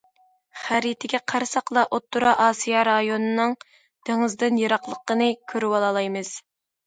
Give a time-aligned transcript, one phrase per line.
[0.59, 3.53] خەرىتىگە قارىساقلا ئوتتۇرا ئاسىيا رايونىنىڭ
[4.09, 6.33] دېڭىزدىن يىراقلىقىنى كۆرۈۋالالايمىز.